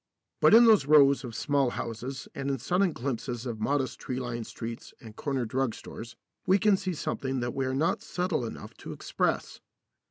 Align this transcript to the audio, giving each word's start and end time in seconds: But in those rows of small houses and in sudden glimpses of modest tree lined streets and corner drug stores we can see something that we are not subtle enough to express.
But 0.39 0.55
in 0.55 0.65
those 0.65 0.87
rows 0.87 1.23
of 1.23 1.35
small 1.35 1.69
houses 1.69 2.27
and 2.33 2.49
in 2.49 2.57
sudden 2.57 2.91
glimpses 2.91 3.45
of 3.45 3.59
modest 3.59 3.99
tree 3.99 4.19
lined 4.19 4.47
streets 4.47 4.95
and 4.99 5.15
corner 5.15 5.45
drug 5.45 5.75
stores 5.75 6.15
we 6.47 6.57
can 6.57 6.75
see 6.75 6.95
something 6.95 7.39
that 7.41 7.53
we 7.53 7.67
are 7.67 7.75
not 7.75 8.01
subtle 8.01 8.43
enough 8.43 8.73
to 8.77 8.93
express. 8.93 9.59